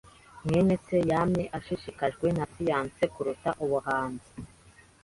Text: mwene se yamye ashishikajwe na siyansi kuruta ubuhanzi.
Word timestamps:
mwene 0.45 0.73
se 0.85 0.97
yamye 1.11 1.43
ashishikajwe 1.57 2.27
na 2.37 2.43
siyansi 2.51 3.03
kuruta 3.13 3.49
ubuhanzi. 3.63 4.31